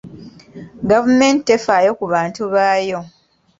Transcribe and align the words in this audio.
Gavumenti 0.89 1.41
tefaayo 1.49 1.91
ku 1.99 2.05
bantu 2.13 2.41
baayo. 2.53 2.99